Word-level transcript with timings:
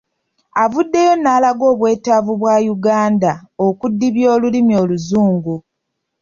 Avuddeyo 0.63 1.13
n’alaga 1.17 1.65
obwetaavu 1.73 2.29
obwa 2.35 2.55
Uganda 2.75 3.33
okudibya 3.65 4.27
olulimi 4.35 4.73
Oluzungu. 4.83 5.55